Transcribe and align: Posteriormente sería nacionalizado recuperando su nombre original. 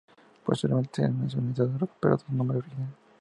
Posteriormente 0.43 0.95
sería 1.03 1.15
nacionalizado 1.15 1.77
recuperando 1.77 2.23
su 2.25 2.33
nombre 2.33 2.57
original. 2.57 2.89